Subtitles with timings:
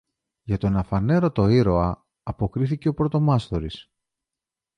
[0.43, 3.91] Για τον Αφανέρωτο Ήρωα, αποκρίθηκε ο πρωτομάστορης.